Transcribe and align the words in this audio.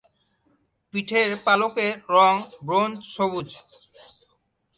পিঠের 0.93 1.29
পালকের 1.45 1.93
রং 2.09 2.33
ব্রোঞ্জ-সবুজ। 2.65 3.49